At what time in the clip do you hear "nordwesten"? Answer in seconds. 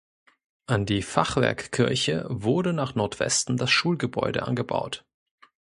2.95-3.55